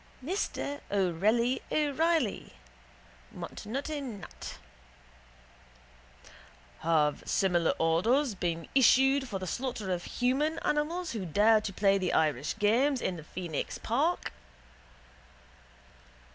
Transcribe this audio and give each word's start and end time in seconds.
Mr 0.25 0.81
Orelli 0.89 1.61
O'Reilly 1.71 2.53
(Montenotte. 3.31 4.01
Nat.): 4.01 4.57
Have 6.79 7.21
similar 7.27 7.75
orders 7.77 8.33
been 8.33 8.67
issued 8.73 9.27
for 9.27 9.37
the 9.37 9.45
slaughter 9.45 9.91
of 9.93 10.05
human 10.05 10.57
animals 10.65 11.11
who 11.11 11.23
dare 11.23 11.61
to 11.61 11.71
play 11.71 12.11
Irish 12.11 12.57
games 12.57 12.99
in 12.99 13.15
the 13.15 13.23
Phoenix 13.23 13.77
park? 13.77 14.31